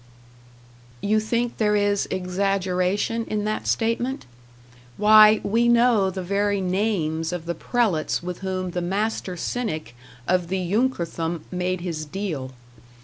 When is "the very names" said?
6.09-7.31